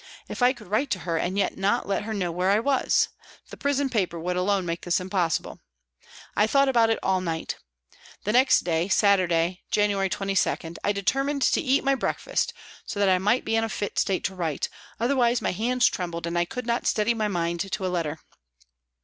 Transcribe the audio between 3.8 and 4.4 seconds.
paper would